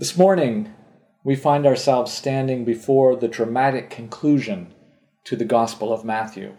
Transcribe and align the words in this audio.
This 0.00 0.16
morning, 0.16 0.72
we 1.24 1.36
find 1.36 1.66
ourselves 1.66 2.10
standing 2.10 2.64
before 2.64 3.16
the 3.16 3.28
dramatic 3.28 3.90
conclusion 3.90 4.72
to 5.24 5.36
the 5.36 5.44
Gospel 5.44 5.92
of 5.92 6.06
Matthew. 6.06 6.54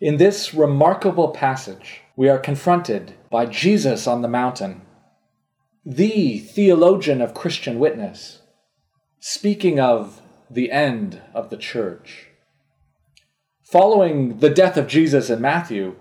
In 0.00 0.16
this 0.16 0.52
remarkable 0.52 1.28
passage, 1.28 2.00
we 2.16 2.28
are 2.28 2.40
confronted 2.40 3.14
by 3.30 3.46
Jesus 3.46 4.08
on 4.08 4.22
the 4.22 4.28
mountain, 4.28 4.82
the 5.84 6.40
theologian 6.40 7.22
of 7.22 7.32
Christian 7.32 7.78
witness, 7.78 8.40
speaking 9.20 9.78
of 9.78 10.20
the 10.50 10.72
end 10.72 11.22
of 11.32 11.48
the 11.48 11.56
church. 11.56 12.26
Following 13.62 14.40
the 14.40 14.50
death 14.50 14.76
of 14.76 14.88
Jesus 14.88 15.30
in 15.30 15.40
Matthew, 15.40 15.94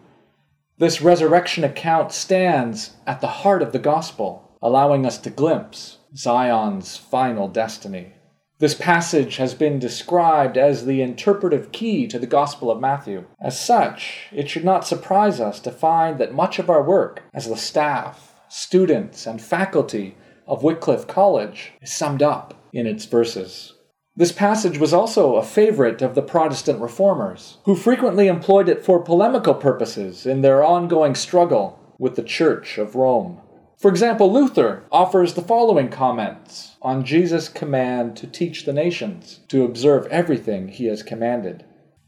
this 0.80 1.04
resurrection 1.04 1.64
account 1.64 2.12
stands 2.12 2.96
at 3.06 3.22
the 3.22 3.28
heart 3.28 3.62
of 3.62 3.74
the 3.74 3.78
gospel, 3.78 4.58
allowing 4.60 5.06
us 5.06 5.20
to 5.20 5.30
glimpse 5.30 5.95
Zion's 6.18 6.98
final 6.98 7.48
destiny. 7.48 8.14
This 8.60 8.74
passage 8.74 9.36
has 9.36 9.54
been 9.54 9.80
described 9.80 10.58
as 10.58 10.86
the 10.86 11.02
interpretive 11.02 11.74
key 11.74 12.08
to 12.08 12.18
the 12.18 12.28
Gospel 12.28 12.72
of 12.72 12.80
Matthew. 12.80 13.26
As 13.42 13.60
such, 13.60 14.28
it 14.32 14.50
should 14.50 14.64
not 14.64 14.88
surprise 14.88 15.42
us 15.42 15.60
to 15.60 15.72
find 15.72 16.18
that 16.18 16.34
much 16.34 16.58
of 16.58 16.70
our 16.70 16.82
work 16.82 17.24
as 17.34 17.50
the 17.50 17.58
staff, 17.58 18.34
students, 18.48 19.28
and 19.28 19.42
faculty 19.42 20.16
of 20.48 20.64
Wycliffe 20.64 21.06
College 21.06 21.74
is 21.82 21.92
summed 21.92 22.24
up 22.24 22.54
in 22.72 22.88
its 22.88 23.04
verses. 23.04 23.74
This 24.16 24.32
passage 24.32 24.78
was 24.78 24.94
also 24.94 25.36
a 25.36 25.44
favorite 25.44 26.02
of 26.02 26.16
the 26.16 26.22
Protestant 26.22 26.80
reformers, 26.80 27.58
who 27.66 27.76
frequently 27.76 28.28
employed 28.28 28.70
it 28.70 28.86
for 28.86 29.04
polemical 29.04 29.54
purposes 29.54 30.26
in 30.26 30.40
their 30.40 30.64
ongoing 30.64 31.16
struggle 31.16 31.78
with 32.00 32.16
the 32.16 32.24
Church 32.24 32.78
of 32.78 32.96
Rome. 32.96 33.42
For 33.86 33.92
example, 33.92 34.34
Luther 34.34 34.84
offers 34.92 35.36
the 35.36 35.44
following 35.44 35.90
comments 35.90 36.76
on 36.82 37.06
Jesus' 37.06 37.48
command 37.48 38.18
to 38.18 38.26
teach 38.26 38.66
the 38.66 38.74
nations 38.74 39.42
to 39.50 39.64
observe 39.64 40.08
everything 40.08 40.70
he 40.70 40.86
has 40.86 41.04
commanded. 41.04 41.64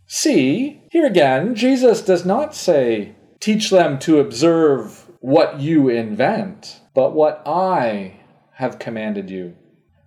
See, 0.08 0.82
here 0.90 1.06
again, 1.06 1.54
Jesus 1.54 2.02
does 2.02 2.26
not 2.26 2.56
say, 2.56 3.14
teach 3.40 3.70
them 3.70 4.00
to 4.00 4.20
observe 4.20 5.06
what 5.20 5.60
you 5.60 5.88
invent, 5.88 6.80
but 6.96 7.14
what 7.14 7.44
I 7.46 8.22
have 8.54 8.80
commanded 8.80 9.30
you. 9.30 9.56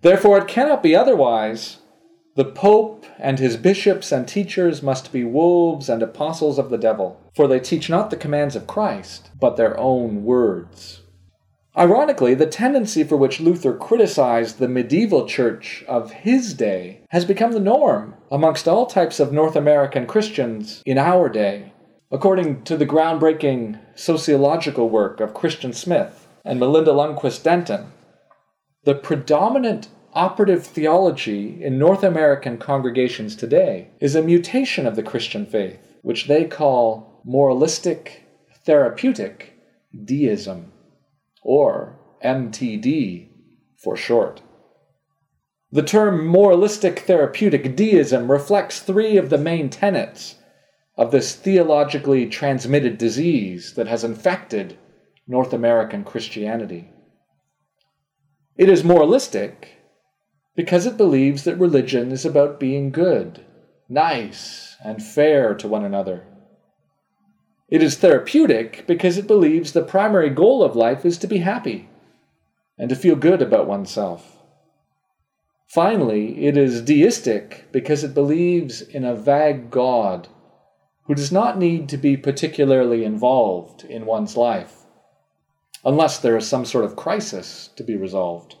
Therefore, 0.01 0.39
it 0.39 0.49
cannot 0.49 0.83
be 0.83 0.93
otherwise. 0.93 1.77
The 2.35 2.43
Pope 2.43 3.05
and 3.17 3.39
his 3.39 3.55
bishops 3.55 4.11
and 4.11 4.27
teachers 4.27 4.83
must 4.83 5.13
be 5.13 5.23
wolves 5.23 5.87
and 5.87 6.03
apostles 6.03 6.59
of 6.59 6.69
the 6.69 6.77
devil, 6.77 7.21
for 7.33 7.47
they 7.47 7.61
teach 7.61 7.89
not 7.89 8.09
the 8.09 8.17
commands 8.17 8.57
of 8.57 8.67
Christ, 8.67 9.29
but 9.39 9.55
their 9.55 9.79
own 9.79 10.25
words. 10.25 11.00
Ironically, 11.77 12.33
the 12.33 12.47
tendency 12.47 13.05
for 13.05 13.15
which 13.15 13.39
Luther 13.39 13.73
criticized 13.73 14.59
the 14.59 14.67
medieval 14.67 15.25
church 15.25 15.85
of 15.87 16.11
his 16.11 16.53
day 16.53 16.99
has 17.11 17.23
become 17.23 17.53
the 17.53 17.61
norm 17.61 18.15
amongst 18.29 18.67
all 18.67 18.85
types 18.85 19.21
of 19.21 19.31
North 19.31 19.55
American 19.55 20.05
Christians 20.05 20.83
in 20.85 20.97
our 20.97 21.29
day. 21.29 21.71
According 22.11 22.63
to 22.63 22.75
the 22.75 22.85
groundbreaking 22.85 23.79
sociological 23.95 24.89
work 24.89 25.21
of 25.21 25.33
Christian 25.33 25.71
Smith 25.71 26.27
and 26.43 26.59
Melinda 26.59 26.91
Lundquist 26.91 27.43
Denton, 27.43 27.93
the 28.83 28.95
predominant 28.95 29.87
operative 30.13 30.67
theology 30.67 31.63
in 31.63 31.79
North 31.79 32.03
American 32.03 32.57
congregations 32.57 33.33
today 33.33 33.87
is 34.01 34.13
a 34.13 34.21
mutation 34.21 34.85
of 34.85 34.97
the 34.97 35.03
Christian 35.03 35.45
faith, 35.45 35.79
which 36.01 36.27
they 36.27 36.43
call 36.43 37.21
moralistic 37.23 38.23
therapeutic 38.65 39.53
deism 40.03 40.73
or 41.41 41.99
MTD 42.23 43.29
for 43.77 43.95
short. 43.95 44.41
The 45.71 45.83
term 45.83 46.27
moralistic 46.27 46.99
therapeutic 46.99 47.75
deism 47.75 48.29
reflects 48.29 48.79
three 48.79 49.17
of 49.17 49.29
the 49.29 49.37
main 49.37 49.69
tenets 49.69 50.35
of 50.97 51.11
this 51.11 51.33
theologically 51.33 52.27
transmitted 52.27 52.97
disease 52.97 53.73
that 53.75 53.87
has 53.87 54.03
infected 54.03 54.77
North 55.27 55.53
American 55.53 56.03
Christianity. 56.03 56.89
It 58.57 58.69
is 58.69 58.83
moralistic 58.83 59.77
because 60.55 60.85
it 60.85 60.97
believes 60.97 61.45
that 61.45 61.55
religion 61.55 62.11
is 62.11 62.25
about 62.25 62.59
being 62.59 62.91
good, 62.91 63.45
nice, 63.87 64.75
and 64.83 65.01
fair 65.01 65.55
to 65.55 65.67
one 65.67 65.85
another. 65.85 66.27
It 67.71 67.81
is 67.81 67.95
therapeutic 67.95 68.83
because 68.85 69.17
it 69.17 69.27
believes 69.27 69.71
the 69.71 69.81
primary 69.81 70.29
goal 70.29 70.61
of 70.61 70.75
life 70.75 71.05
is 71.05 71.17
to 71.19 71.27
be 71.27 71.37
happy 71.37 71.87
and 72.77 72.89
to 72.89 72.97
feel 72.97 73.15
good 73.15 73.41
about 73.41 73.65
oneself. 73.65 74.37
Finally, 75.69 76.45
it 76.45 76.57
is 76.57 76.81
deistic 76.81 77.71
because 77.71 78.03
it 78.03 78.13
believes 78.13 78.81
in 78.81 79.05
a 79.05 79.15
vague 79.15 79.71
God 79.71 80.27
who 81.05 81.15
does 81.15 81.31
not 81.31 81.57
need 81.57 81.87
to 81.87 81.97
be 81.97 82.17
particularly 82.17 83.05
involved 83.05 83.85
in 83.85 84.05
one's 84.05 84.35
life, 84.35 84.85
unless 85.85 86.19
there 86.19 86.35
is 86.35 86.45
some 86.45 86.65
sort 86.65 86.83
of 86.83 86.97
crisis 86.97 87.69
to 87.77 87.85
be 87.85 87.95
resolved. 87.95 88.55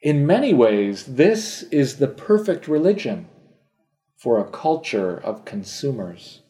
In 0.00 0.26
many 0.26 0.54
ways, 0.54 1.04
this 1.04 1.64
is 1.64 1.96
the 1.96 2.08
perfect 2.08 2.66
religion 2.66 3.28
for 4.16 4.38
a 4.38 4.50
culture 4.50 5.18
of 5.18 5.44
consumers 5.44 6.40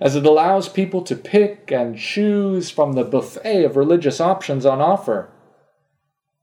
as 0.00 0.14
it 0.14 0.24
allows 0.24 0.68
people 0.68 1.02
to 1.02 1.16
pick 1.16 1.72
and 1.72 1.98
choose 1.98 2.70
from 2.70 2.92
the 2.92 3.04
buffet 3.04 3.64
of 3.64 3.76
religious 3.76 4.20
options 4.20 4.64
on 4.64 4.80
offer 4.80 5.30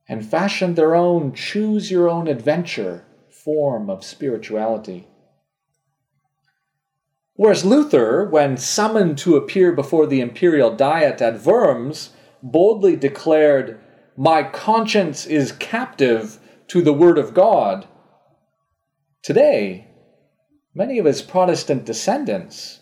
and 0.08 0.26
fashion 0.26 0.76
their 0.76 0.96
own 0.96 1.34
choose 1.34 1.90
your 1.90 2.10
own 2.10 2.28
adventure 2.28 3.06
form 3.30 3.90
of 3.90 4.04
spirituality. 4.04 5.08
Whereas 7.36 7.66
Luther, 7.66 8.26
when 8.30 8.58
summoned 8.58 9.18
to 9.20 9.36
appear 9.36 9.72
before 9.72 10.08
the 10.08 10.22
imperial 10.22 10.74
diet 10.74 11.22
at 11.22 11.42
Worms, 11.42 12.12
boldly 12.42 12.96
declared, 12.96 13.80
My 14.16 14.44
conscience 14.44 15.26
is 15.26 15.52
captive 15.52 16.40
to 16.68 16.82
the 16.82 16.94
Word 16.94 17.18
of 17.18 17.34
God. 17.34 17.88
Today, 19.22 19.88
many 20.74 20.98
of 20.98 21.06
his 21.06 21.22
Protestant 21.22 21.84
descendants 21.84 22.80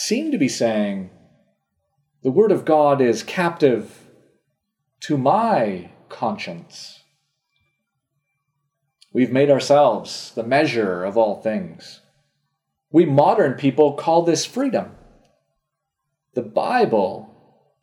seem 0.00 0.32
to 0.32 0.38
be 0.38 0.48
saying, 0.48 1.10
the 2.22 2.30
Word 2.30 2.50
of 2.50 2.64
God 2.64 3.02
is 3.02 3.22
captive 3.22 4.08
to 5.00 5.18
my 5.18 5.90
conscience. 6.08 7.02
We've 9.12 9.30
made 9.30 9.50
ourselves 9.50 10.32
the 10.34 10.42
measure 10.42 11.04
of 11.04 11.18
all 11.18 11.42
things. 11.42 12.00
We 12.90 13.04
modern 13.04 13.54
people 13.54 13.92
call 13.92 14.22
this 14.22 14.46
freedom. 14.46 14.92
The 16.32 16.42
Bible 16.42 17.28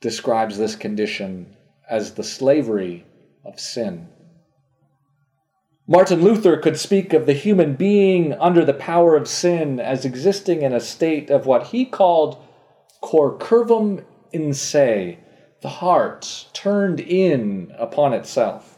describes 0.01 0.57
this 0.57 0.75
condition 0.75 1.55
as 1.87 2.15
the 2.15 2.23
slavery 2.23 3.05
of 3.45 3.59
sin. 3.59 4.09
Martin 5.89 6.21
Luther 6.21 6.57
could 6.57 6.77
speak 6.77 7.13
of 7.13 7.25
the 7.25 7.33
human 7.33 7.73
being 7.73 8.33
under 8.33 8.65
the 8.65 8.73
power 8.73 9.15
of 9.15 9.25
sin 9.25 9.79
as 9.79 10.03
existing 10.03 10.61
in 10.61 10.73
a 10.73 10.81
state 10.81 11.29
of 11.29 11.45
what 11.45 11.67
he 11.67 11.85
called 11.85 12.43
cor 12.99 13.37
curvum 13.37 14.03
in 14.33 14.53
se, 14.53 15.17
the 15.61 15.69
heart 15.69 16.47
turned 16.51 16.99
in 16.99 17.71
upon 17.77 18.13
itself. 18.13 18.77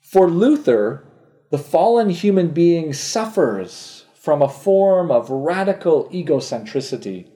For 0.00 0.30
Luther, 0.30 1.04
the 1.50 1.58
fallen 1.58 2.10
human 2.10 2.50
being 2.50 2.92
suffers 2.92 4.04
from 4.14 4.42
a 4.42 4.48
form 4.48 5.10
of 5.10 5.30
radical 5.30 6.08
egocentricity, 6.10 7.26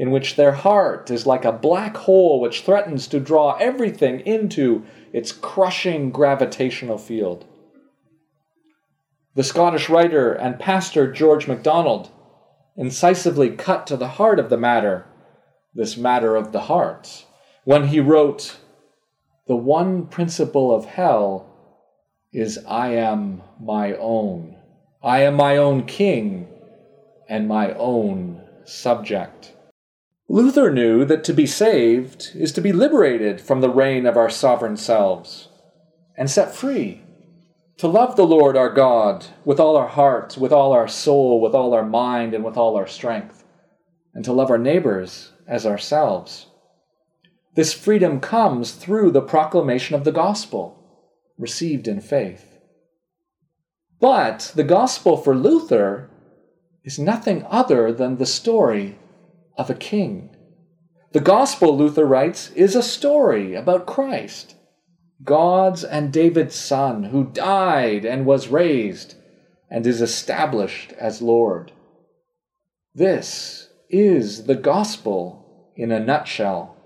in 0.00 0.10
which 0.10 0.36
their 0.36 0.52
heart 0.52 1.10
is 1.10 1.26
like 1.26 1.44
a 1.44 1.52
black 1.52 1.94
hole 1.94 2.40
which 2.40 2.62
threatens 2.62 3.06
to 3.06 3.20
draw 3.20 3.54
everything 3.60 4.20
into 4.20 4.82
its 5.12 5.30
crushing 5.30 6.10
gravitational 6.10 6.96
field. 6.96 7.44
The 9.34 9.44
Scottish 9.44 9.90
writer 9.90 10.32
and 10.32 10.58
pastor 10.58 11.12
George 11.12 11.46
MacDonald 11.46 12.08
incisively 12.78 13.50
cut 13.50 13.86
to 13.88 13.96
the 13.98 14.08
heart 14.08 14.38
of 14.38 14.48
the 14.48 14.56
matter, 14.56 15.04
this 15.74 15.98
matter 15.98 16.34
of 16.34 16.52
the 16.52 16.60
heart, 16.60 17.26
when 17.64 17.88
he 17.88 18.00
wrote, 18.00 18.56
The 19.48 19.56
one 19.56 20.06
principle 20.06 20.74
of 20.74 20.86
hell 20.86 21.46
is 22.32 22.58
I 22.66 22.94
am 22.94 23.42
my 23.60 23.92
own. 23.92 24.56
I 25.02 25.24
am 25.24 25.34
my 25.34 25.58
own 25.58 25.84
king 25.84 26.48
and 27.28 27.46
my 27.46 27.74
own 27.74 28.40
subject. 28.64 29.52
Luther 30.32 30.70
knew 30.70 31.04
that 31.06 31.24
to 31.24 31.32
be 31.32 31.44
saved 31.44 32.30
is 32.36 32.52
to 32.52 32.60
be 32.60 32.72
liberated 32.72 33.40
from 33.40 33.60
the 33.60 33.68
reign 33.68 34.06
of 34.06 34.16
our 34.16 34.30
sovereign 34.30 34.76
selves 34.76 35.48
and 36.16 36.30
set 36.30 36.54
free. 36.54 37.02
To 37.78 37.88
love 37.88 38.14
the 38.14 38.24
Lord 38.24 38.56
our 38.56 38.72
God 38.72 39.26
with 39.44 39.58
all 39.58 39.76
our 39.76 39.88
heart, 39.88 40.38
with 40.38 40.52
all 40.52 40.70
our 40.70 40.86
soul, 40.86 41.40
with 41.40 41.52
all 41.52 41.74
our 41.74 41.84
mind, 41.84 42.32
and 42.32 42.44
with 42.44 42.56
all 42.56 42.76
our 42.76 42.86
strength, 42.86 43.42
and 44.14 44.24
to 44.24 44.32
love 44.32 44.50
our 44.50 44.58
neighbors 44.58 45.32
as 45.48 45.66
ourselves. 45.66 46.46
This 47.56 47.72
freedom 47.72 48.20
comes 48.20 48.70
through 48.70 49.10
the 49.10 49.20
proclamation 49.20 49.96
of 49.96 50.04
the 50.04 50.12
gospel, 50.12 50.78
received 51.38 51.88
in 51.88 52.00
faith. 52.00 52.56
But 53.98 54.52
the 54.54 54.62
gospel 54.62 55.16
for 55.16 55.34
Luther 55.34 56.08
is 56.84 57.00
nothing 57.00 57.44
other 57.50 57.92
than 57.92 58.18
the 58.18 58.26
story 58.26 58.96
of 59.56 59.70
a 59.70 59.74
king. 59.74 60.36
The 61.12 61.20
gospel, 61.20 61.76
Luther 61.76 62.06
writes, 62.06 62.50
is 62.52 62.76
a 62.76 62.82
story 62.82 63.54
about 63.54 63.86
Christ, 63.86 64.54
God's 65.24 65.82
and 65.82 66.12
David's 66.12 66.54
son, 66.54 67.04
who 67.04 67.24
died 67.24 68.04
and 68.04 68.24
was 68.24 68.48
raised 68.48 69.16
and 69.68 69.86
is 69.86 70.00
established 70.00 70.92
as 70.92 71.22
Lord. 71.22 71.72
This 72.94 73.68
is 73.88 74.44
the 74.44 74.54
gospel 74.54 75.72
in 75.76 75.90
a 75.90 76.00
nutshell. 76.00 76.76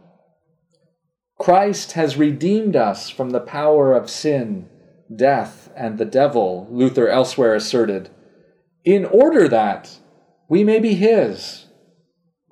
Christ 1.38 1.92
has 1.92 2.16
redeemed 2.16 2.76
us 2.76 3.10
from 3.10 3.30
the 3.30 3.40
power 3.40 3.94
of 3.94 4.08
sin, 4.08 4.68
death, 5.14 5.70
and 5.76 5.98
the 5.98 6.04
devil, 6.04 6.66
Luther 6.70 7.08
elsewhere 7.08 7.54
asserted, 7.54 8.08
in 8.84 9.04
order 9.04 9.48
that 9.48 9.98
we 10.48 10.62
may 10.62 10.78
be 10.78 10.94
His, 10.94 11.63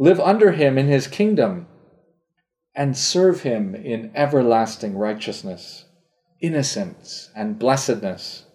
live 0.03 0.19
under 0.19 0.51
Him 0.51 0.77
in 0.79 0.89
His 0.89 1.07
kingdom, 1.07 1.69
and 2.75 2.97
serve 2.97 3.43
Him 3.43 3.73
in 3.73 4.11
everlasting 4.17 4.99
righteousness, 4.99 5.85
innocence, 6.41 7.31
and 7.37 7.57
blessedness, 7.57 8.47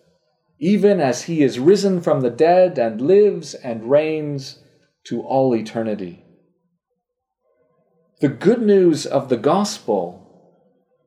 even 0.59 0.99
as 0.99 1.23
He 1.23 1.41
is 1.41 1.57
risen 1.57 2.01
from 2.01 2.19
the 2.19 2.29
dead 2.29 2.77
and 2.77 2.99
lives 2.99 3.53
and 3.53 3.89
reigns 3.89 4.59
to 5.05 5.21
all 5.21 5.55
eternity. 5.55 6.25
The 8.19 8.27
good 8.27 8.61
news 8.61 9.05
of 9.05 9.29
the 9.29 9.37
gospel 9.37 10.59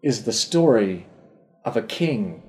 is 0.02 0.24
the 0.24 0.32
story 0.32 1.06
of 1.66 1.76
a 1.76 1.82
king, 1.82 2.42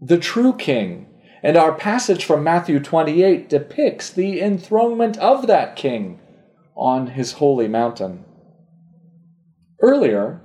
the 0.00 0.18
true 0.18 0.52
king. 0.52 1.08
And 1.42 1.56
our 1.56 1.72
passage 1.72 2.24
from 2.24 2.44
Matthew 2.44 2.78
28 2.78 3.48
depicts 3.48 4.10
the 4.10 4.40
enthronement 4.40 5.18
of 5.18 5.48
that 5.48 5.74
king 5.74 6.20
on 6.74 7.08
his 7.08 7.32
holy 7.32 7.68
mountain. 7.68 8.24
Earlier, 9.80 10.40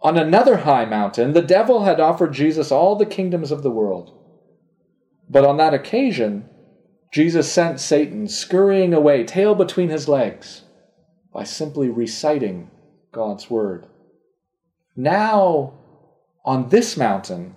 on 0.00 0.16
another 0.16 0.58
high 0.58 0.84
mountain, 0.84 1.32
the 1.32 1.42
devil 1.42 1.84
had 1.84 2.00
offered 2.00 2.32
Jesus 2.32 2.70
all 2.70 2.96
the 2.96 3.06
kingdoms 3.06 3.50
of 3.50 3.62
the 3.62 3.70
world. 3.70 4.16
But 5.28 5.44
on 5.44 5.56
that 5.58 5.74
occasion, 5.74 6.48
Jesus 7.12 7.50
sent 7.50 7.80
Satan 7.80 8.28
scurrying 8.28 8.94
away, 8.94 9.24
tail 9.24 9.54
between 9.54 9.88
his 9.88 10.08
legs 10.08 10.62
by 11.32 11.44
simply 11.44 11.88
reciting 11.88 12.70
God's 13.12 13.50
word. 13.50 13.86
Now, 14.96 15.74
on 16.44 16.68
this 16.68 16.96
mountain, 16.96 17.54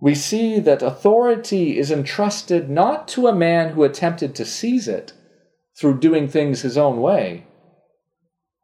we 0.00 0.14
see 0.14 0.58
that 0.60 0.82
authority 0.82 1.78
is 1.78 1.90
entrusted 1.90 2.70
not 2.70 3.06
to 3.08 3.26
a 3.26 3.34
man 3.34 3.70
who 3.70 3.84
attempted 3.84 4.34
to 4.34 4.44
seize 4.44 4.88
it 4.88 5.12
through 5.80 5.98
doing 5.98 6.28
things 6.28 6.60
his 6.60 6.76
own 6.76 7.00
way, 7.00 7.46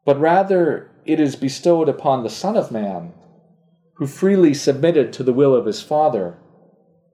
but 0.04 0.20
rather 0.20 0.90
it 1.06 1.18
is 1.18 1.34
bestowed 1.34 1.88
upon 1.88 2.22
the 2.22 2.28
Son 2.28 2.54
of 2.58 2.70
Man, 2.70 3.14
who 3.94 4.06
freely 4.06 4.52
submitted 4.52 5.14
to 5.14 5.22
the 5.22 5.32
will 5.32 5.54
of 5.54 5.64
his 5.64 5.80
Father, 5.80 6.36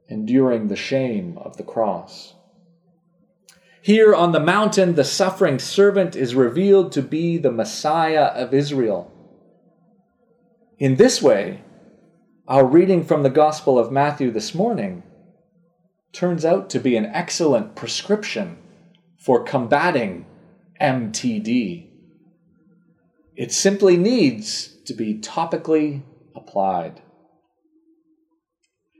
enduring 0.08 0.66
the 0.66 0.74
shame 0.74 1.38
of 1.38 1.56
the 1.56 1.62
cross. 1.62 2.34
Here 3.80 4.12
on 4.12 4.32
the 4.32 4.40
mountain, 4.40 4.96
the 4.96 5.04
suffering 5.04 5.60
servant 5.60 6.16
is 6.16 6.34
revealed 6.34 6.90
to 6.92 7.02
be 7.02 7.38
the 7.38 7.52
Messiah 7.52 8.24
of 8.24 8.52
Israel. 8.52 9.08
In 10.78 10.96
this 10.96 11.22
way, 11.22 11.62
our 12.48 12.66
reading 12.66 13.04
from 13.04 13.22
the 13.22 13.30
Gospel 13.30 13.78
of 13.78 13.92
Matthew 13.92 14.32
this 14.32 14.52
morning 14.52 15.04
turns 16.12 16.44
out 16.44 16.68
to 16.70 16.80
be 16.80 16.96
an 16.96 17.06
excellent 17.06 17.76
prescription 17.76 18.58
for 19.22 19.44
combating 19.44 20.26
MTD. 20.80 21.86
It 23.36 23.52
simply 23.52 23.96
needs 23.96 24.76
to 24.84 24.94
be 24.94 25.14
topically 25.14 26.02
applied. 26.34 27.00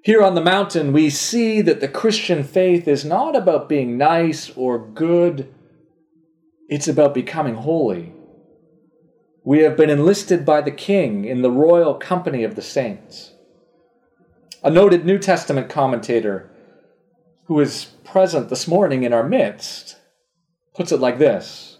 Here 0.04 0.22
on 0.22 0.36
the 0.36 0.40
mountain, 0.40 0.92
we 0.92 1.10
see 1.10 1.60
that 1.62 1.80
the 1.80 1.88
Christian 1.88 2.44
faith 2.44 2.86
is 2.86 3.04
not 3.04 3.34
about 3.34 3.68
being 3.68 3.98
nice 3.98 4.50
or 4.50 4.78
good, 4.78 5.52
it's 6.68 6.88
about 6.88 7.14
becoming 7.14 7.56
holy. 7.56 8.12
We 9.44 9.60
have 9.60 9.76
been 9.76 9.90
enlisted 9.90 10.44
by 10.44 10.60
the 10.60 10.70
King 10.70 11.24
in 11.24 11.42
the 11.42 11.50
royal 11.50 11.94
company 11.94 12.44
of 12.44 12.54
the 12.54 12.62
saints. 12.62 13.32
A 14.62 14.70
noted 14.70 15.04
New 15.04 15.18
Testament 15.18 15.68
commentator 15.68 16.48
who 17.46 17.58
is 17.58 17.86
present 18.04 18.50
this 18.50 18.68
morning 18.68 19.02
in 19.02 19.12
our 19.12 19.28
midst 19.28 19.96
puts 20.74 20.92
it 20.92 21.00
like 21.00 21.18
this 21.18 21.78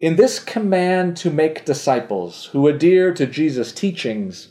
In 0.00 0.16
this 0.16 0.38
command 0.38 1.16
to 1.18 1.30
make 1.30 1.64
disciples 1.64 2.46
who 2.46 2.68
adhere 2.68 3.12
to 3.14 3.26
Jesus' 3.26 3.72
teachings, 3.72 4.48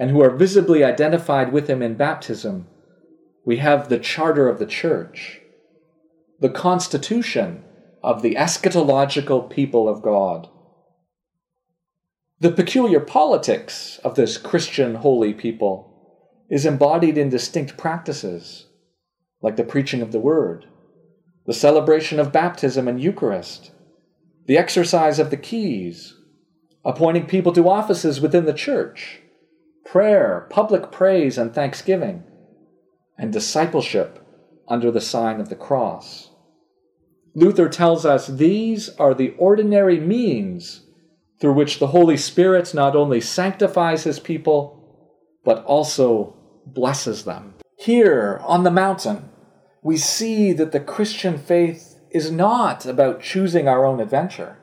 and 0.00 0.10
who 0.10 0.22
are 0.22 0.30
visibly 0.30 0.82
identified 0.82 1.52
with 1.52 1.68
him 1.68 1.82
in 1.82 1.94
baptism, 1.94 2.66
we 3.44 3.58
have 3.58 3.88
the 3.88 3.98
charter 3.98 4.48
of 4.48 4.58
the 4.58 4.66
church, 4.66 5.40
the 6.40 6.48
constitution 6.48 7.62
of 8.02 8.22
the 8.22 8.34
eschatological 8.34 9.50
people 9.50 9.86
of 9.86 10.00
God. 10.00 10.48
The 12.38 12.50
peculiar 12.50 13.00
politics 13.00 14.00
of 14.02 14.14
this 14.14 14.38
Christian 14.38 14.94
holy 14.96 15.34
people 15.34 15.86
is 16.48 16.64
embodied 16.64 17.18
in 17.18 17.28
distinct 17.28 17.76
practices, 17.76 18.66
like 19.42 19.56
the 19.56 19.64
preaching 19.64 20.00
of 20.00 20.12
the 20.12 20.18
word, 20.18 20.64
the 21.46 21.52
celebration 21.52 22.20
of 22.20 22.32
baptism 22.32 22.86
and 22.86 23.00
Eucharist, 23.00 23.72
the 24.46 24.58
exercise 24.58 25.18
of 25.18 25.30
the 25.30 25.36
keys, 25.36 26.16
appointing 26.84 27.26
people 27.26 27.52
to 27.52 27.68
offices 27.68 28.20
within 28.20 28.44
the 28.46 28.54
church, 28.54 29.20
prayer, 29.84 30.46
public 30.50 30.90
praise 30.90 31.38
and 31.38 31.54
thanksgiving, 31.54 32.22
and 33.18 33.32
discipleship 33.32 34.24
under 34.68 34.90
the 34.90 35.00
sign 35.00 35.40
of 35.40 35.48
the 35.48 35.56
cross. 35.56 36.30
Luther 37.34 37.68
tells 37.68 38.04
us 38.04 38.26
these 38.26 38.88
are 38.96 39.14
the 39.14 39.34
ordinary 39.38 40.00
means 40.00 40.82
through 41.40 41.54
which 41.54 41.78
the 41.78 41.88
Holy 41.88 42.16
Spirit 42.16 42.74
not 42.74 42.94
only 42.94 43.20
sanctifies 43.20 44.04
his 44.04 44.20
people, 44.20 44.76
but 45.44 45.64
also 45.64 46.36
blesses 46.66 47.24
them. 47.24 47.54
Here 47.78 48.40
on 48.44 48.62
the 48.62 48.70
mountain, 48.70 49.29
we 49.82 49.96
see 49.96 50.52
that 50.52 50.72
the 50.72 50.80
Christian 50.80 51.38
faith 51.38 51.98
is 52.10 52.30
not 52.30 52.84
about 52.84 53.22
choosing 53.22 53.68
our 53.68 53.86
own 53.86 54.00
adventure. 54.00 54.58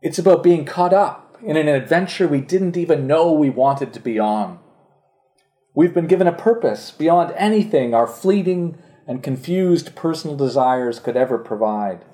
It's 0.00 0.18
about 0.18 0.42
being 0.42 0.64
caught 0.64 0.92
up 0.92 1.36
in 1.42 1.56
an 1.56 1.68
adventure 1.68 2.28
we 2.28 2.40
didn't 2.40 2.76
even 2.76 3.06
know 3.06 3.32
we 3.32 3.50
wanted 3.50 3.92
to 3.92 4.00
be 4.00 4.18
on. 4.18 4.58
We've 5.74 5.94
been 5.94 6.06
given 6.06 6.26
a 6.26 6.32
purpose 6.32 6.90
beyond 6.90 7.34
anything 7.36 7.94
our 7.94 8.06
fleeting 8.06 8.78
and 9.06 9.22
confused 9.22 9.96
personal 9.96 10.36
desires 10.36 11.00
could 11.00 11.16
ever 11.16 11.36
provide. 11.36 12.04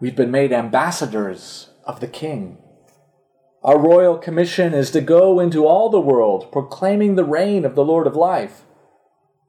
We've 0.00 0.16
been 0.16 0.30
made 0.30 0.52
ambassadors 0.52 1.70
of 1.84 2.00
the 2.00 2.06
King. 2.06 2.58
Our 3.62 3.78
royal 3.78 4.16
commission 4.16 4.72
is 4.72 4.90
to 4.92 5.00
go 5.00 5.40
into 5.40 5.66
all 5.66 5.90
the 5.90 6.00
world, 6.00 6.52
proclaiming 6.52 7.16
the 7.16 7.24
reign 7.24 7.64
of 7.64 7.74
the 7.74 7.84
Lord 7.84 8.06
of 8.06 8.14
life 8.14 8.62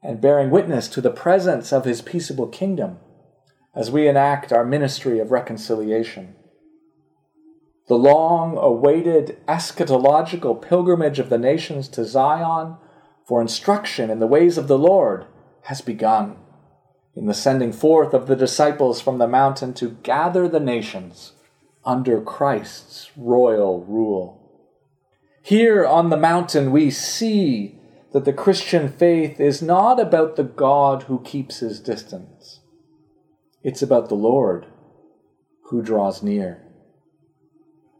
and 0.02 0.20
bearing 0.20 0.50
witness 0.50 0.88
to 0.88 1.00
the 1.00 1.10
presence 1.10 1.72
of 1.72 1.84
his 1.84 2.02
peaceable 2.02 2.48
kingdom 2.48 2.98
as 3.74 3.90
we 3.90 4.08
enact 4.08 4.52
our 4.52 4.64
ministry 4.64 5.18
of 5.18 5.30
reconciliation. 5.30 6.34
The 7.88 7.94
long 7.94 8.56
awaited 8.58 9.38
eschatological 9.46 10.60
pilgrimage 10.60 11.18
of 11.18 11.30
the 11.30 11.38
nations 11.38 11.88
to 11.88 12.04
Zion 12.04 12.76
for 13.26 13.40
instruction 13.40 14.10
in 14.10 14.18
the 14.18 14.26
ways 14.26 14.58
of 14.58 14.68
the 14.68 14.78
Lord 14.78 15.26
has 15.62 15.80
begun 15.80 16.36
in 17.14 17.26
the 17.26 17.34
sending 17.34 17.72
forth 17.72 18.14
of 18.14 18.26
the 18.26 18.36
disciples 18.36 19.00
from 19.00 19.18
the 19.18 19.26
mountain 19.26 19.74
to 19.74 19.96
gather 20.02 20.48
the 20.48 20.60
nations 20.60 21.32
under 21.84 22.20
Christ's 22.20 23.10
royal 23.16 23.84
rule. 23.84 24.38
Here 25.42 25.86
on 25.86 26.10
the 26.10 26.16
mountain, 26.16 26.70
we 26.70 26.90
see 26.90 27.77
that 28.12 28.24
the 28.24 28.32
Christian 28.32 28.88
faith 28.88 29.38
is 29.38 29.60
not 29.60 30.00
about 30.00 30.36
the 30.36 30.44
God 30.44 31.04
who 31.04 31.20
keeps 31.22 31.58
his 31.58 31.80
distance, 31.80 32.60
it's 33.62 33.82
about 33.82 34.08
the 34.08 34.14
Lord 34.14 34.66
who 35.64 35.82
draws 35.82 36.22
near. 36.22 36.64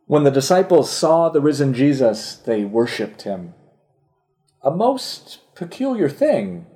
When 0.07 0.25
the 0.25 0.31
disciples 0.31 0.91
saw 0.91 1.29
the 1.29 1.43
risen 1.43 1.75
Jesus, 1.75 2.37
they 2.37 2.65
worshipped 2.65 3.23
him. 3.23 3.53
A 4.63 4.71
most 4.71 5.41
peculiar 5.55 6.09
thing 6.09 6.67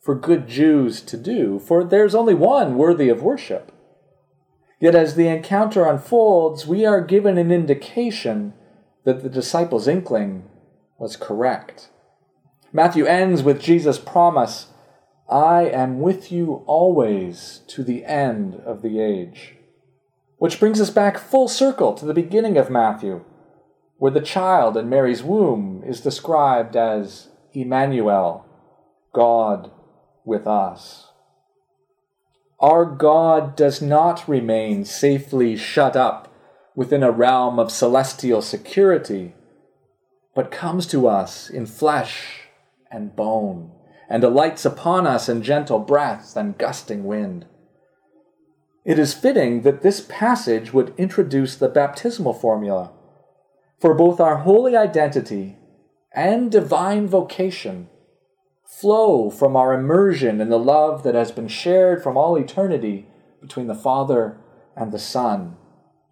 for 0.00 0.14
good 0.14 0.48
Jews 0.48 1.02
to 1.02 1.18
do, 1.18 1.58
for 1.58 1.84
there's 1.84 2.14
only 2.14 2.32
one 2.32 2.78
worthy 2.78 3.10
of 3.10 3.22
worship. 3.22 3.72
Yet 4.80 4.94
as 4.94 5.16
the 5.16 5.28
encounter 5.28 5.84
unfolds, 5.84 6.66
we 6.66 6.86
are 6.86 7.02
given 7.02 7.36
an 7.36 7.50
indication 7.50 8.54
that 9.04 9.22
the 9.22 9.28
disciples' 9.28 9.86
inkling 9.86 10.48
was 10.98 11.16
correct. 11.16 11.90
Matthew 12.72 13.06
ends 13.06 13.42
with 13.42 13.62
Jesus' 13.62 13.98
promise 13.98 14.66
I 15.28 15.64
am 15.64 16.00
with 16.00 16.30
you 16.32 16.62
always 16.66 17.60
to 17.68 17.82
the 17.82 18.04
end 18.04 18.56
of 18.64 18.82
the 18.82 19.00
age. 19.00 19.56
Which 20.38 20.60
brings 20.60 20.80
us 20.80 20.90
back 20.90 21.18
full 21.18 21.48
circle 21.48 21.94
to 21.94 22.06
the 22.06 22.14
beginning 22.14 22.56
of 22.56 22.70
Matthew, 22.70 23.24
where 23.96 24.12
the 24.12 24.20
child 24.20 24.76
in 24.76 24.88
Mary's 24.88 25.22
womb 25.22 25.82
is 25.86 26.00
described 26.00 26.76
as 26.76 27.28
Emmanuel, 27.52 28.46
God 29.12 29.70
with 30.24 30.46
us. 30.46 31.08
Our 32.60 32.84
God 32.84 33.56
does 33.56 33.82
not 33.82 34.28
remain 34.28 34.84
safely 34.84 35.56
shut 35.56 35.96
up 35.96 36.32
within 36.74 37.02
a 37.02 37.10
realm 37.10 37.58
of 37.58 37.70
celestial 37.70 38.42
security, 38.42 39.34
but 40.34 40.50
comes 40.50 40.86
to 40.88 41.08
us 41.08 41.50
in 41.50 41.66
flesh 41.66 42.37
and 42.90 43.14
bone 43.14 43.72
and 44.08 44.24
alights 44.24 44.64
upon 44.64 45.06
us 45.06 45.28
in 45.28 45.42
gentle 45.42 45.78
breaths 45.78 46.34
and 46.34 46.58
gusting 46.58 47.04
wind. 47.04 47.46
It 48.84 48.98
is 48.98 49.12
fitting 49.12 49.62
that 49.62 49.82
this 49.82 50.00
passage 50.00 50.72
would 50.72 50.94
introduce 50.96 51.56
the 51.56 51.68
baptismal 51.68 52.32
formula. 52.32 52.92
For 53.78 53.92
both 53.92 54.18
our 54.18 54.38
holy 54.38 54.76
identity 54.76 55.58
and 56.12 56.50
divine 56.50 57.06
vocation 57.06 57.90
flow 58.64 59.28
from 59.28 59.56
our 59.56 59.74
immersion 59.74 60.40
in 60.40 60.48
the 60.48 60.58
love 60.58 61.02
that 61.02 61.14
has 61.14 61.30
been 61.30 61.48
shared 61.48 62.02
from 62.02 62.16
all 62.16 62.36
eternity 62.36 63.06
between 63.42 63.66
the 63.66 63.74
Father 63.74 64.38
and 64.74 64.90
the 64.90 64.98
Son 64.98 65.56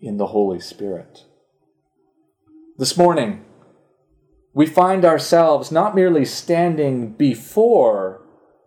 in 0.01 0.19
the 0.19 0.29
Holy 0.29 0.61
Spirit. 0.61 1.25
This 2.77 2.97
morning, 2.97 3.46
we 4.57 4.65
find 4.65 5.05
ourselves 5.05 5.71
not 5.71 5.95
merely 5.95 6.25
standing 6.25 7.13
before 7.13 8.23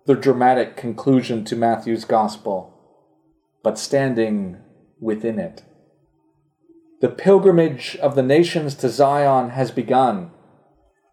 the 0.05 0.13
dramatic 0.13 0.77
conclusion 0.77 1.43
to 1.43 1.55
Matthew's 1.55 2.05
Gospel, 2.05 2.79
but 3.63 3.79
standing 3.79 4.57
within 4.99 5.39
it. 5.39 5.63
The 7.01 7.09
pilgrimage 7.09 7.95
of 8.03 8.13
the 8.13 8.21
nations 8.21 8.75
to 8.75 8.87
Zion 8.87 9.49
has 9.49 9.71
begun, 9.71 10.29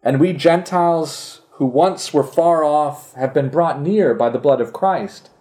and 0.03 0.19
we 0.19 0.31
Gentiles 0.31 1.41
who 1.53 1.65
once 1.65 2.13
were 2.13 2.23
far 2.23 2.63
off 2.63 3.15
have 3.15 3.33
been 3.33 3.49
brought 3.49 3.81
near 3.81 4.13
by 4.13 4.29
the 4.29 4.37
blood 4.37 4.61
of 4.61 4.73
Christ, 4.73 5.31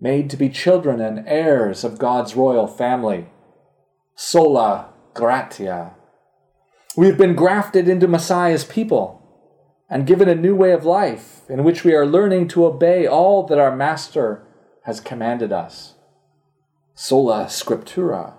made 0.00 0.28
to 0.30 0.36
be 0.36 0.48
children 0.48 1.00
and 1.00 1.28
heirs 1.28 1.84
of 1.84 2.00
God's 2.00 2.34
royal 2.34 2.66
family. 2.66 3.28
Sola 4.16 4.94
gratia. 5.14 5.94
We 6.98 7.06
have 7.06 7.16
been 7.16 7.36
grafted 7.36 7.88
into 7.88 8.08
Messiah's 8.08 8.64
people 8.64 9.22
and 9.88 10.04
given 10.04 10.28
a 10.28 10.34
new 10.34 10.56
way 10.56 10.72
of 10.72 10.84
life 10.84 11.48
in 11.48 11.62
which 11.62 11.84
we 11.84 11.94
are 11.94 12.04
learning 12.04 12.48
to 12.48 12.66
obey 12.66 13.06
all 13.06 13.46
that 13.46 13.58
our 13.60 13.76
Master 13.76 14.44
has 14.82 14.98
commanded 14.98 15.52
us. 15.52 15.94
Sola 16.96 17.44
Scriptura. 17.44 18.34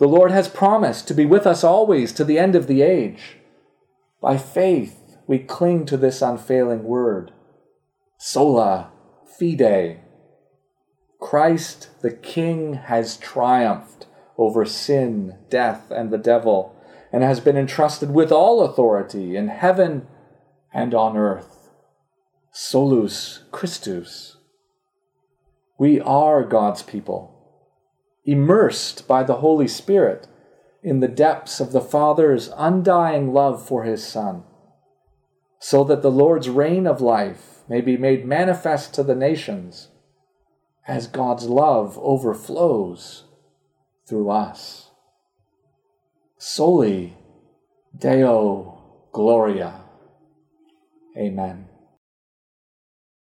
The 0.00 0.08
Lord 0.08 0.32
has 0.32 0.48
promised 0.48 1.06
to 1.06 1.14
be 1.14 1.24
with 1.24 1.46
us 1.46 1.62
always 1.62 2.10
to 2.14 2.24
the 2.24 2.36
end 2.36 2.56
of 2.56 2.66
the 2.66 2.82
age. 2.82 3.36
By 4.20 4.36
faith, 4.36 5.16
we 5.28 5.38
cling 5.38 5.86
to 5.86 5.96
this 5.96 6.20
unfailing 6.20 6.82
word. 6.82 7.30
Sola 8.18 8.90
Fide. 9.38 10.00
Christ 11.20 11.90
the 12.02 12.10
King 12.10 12.74
has 12.74 13.16
triumphed 13.16 14.08
over 14.36 14.64
sin, 14.64 15.38
death, 15.48 15.92
and 15.92 16.10
the 16.10 16.18
devil 16.18 16.73
and 17.14 17.22
has 17.22 17.38
been 17.38 17.56
entrusted 17.56 18.10
with 18.10 18.32
all 18.32 18.60
authority 18.60 19.36
in 19.36 19.46
heaven 19.46 20.04
and 20.72 20.92
on 20.92 21.16
earth. 21.16 21.70
Solus 22.50 23.44
Christus. 23.52 24.38
We 25.78 26.00
are 26.00 26.42
God's 26.42 26.82
people, 26.82 27.32
immersed 28.24 29.06
by 29.06 29.22
the 29.22 29.36
Holy 29.36 29.68
Spirit 29.68 30.26
in 30.82 30.98
the 30.98 31.06
depths 31.06 31.60
of 31.60 31.70
the 31.70 31.80
Father's 31.80 32.50
undying 32.56 33.32
love 33.32 33.64
for 33.64 33.84
his 33.84 34.04
Son, 34.04 34.42
so 35.60 35.84
that 35.84 36.02
the 36.02 36.10
Lord's 36.10 36.48
reign 36.48 36.84
of 36.84 37.00
life 37.00 37.60
may 37.68 37.80
be 37.80 37.96
made 37.96 38.26
manifest 38.26 38.92
to 38.94 39.04
the 39.04 39.14
nations 39.14 39.86
as 40.88 41.06
God's 41.06 41.44
love 41.44 41.96
overflows 42.02 43.22
through 44.04 44.30
us. 44.30 44.83
Soli 46.46 47.10
Deo 47.90 49.08
Gloria. 49.10 49.80
Amen. 51.16 51.63